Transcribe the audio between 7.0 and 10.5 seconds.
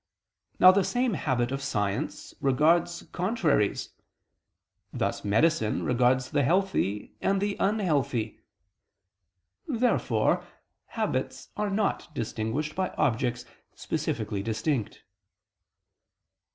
and the unhealthy. Therefore